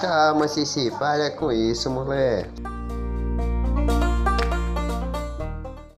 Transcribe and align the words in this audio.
Calma, 0.00 0.48
Cici, 0.48 0.90
para 0.98 1.30
com 1.30 1.52
isso, 1.52 1.90
mulher. 1.90 2.48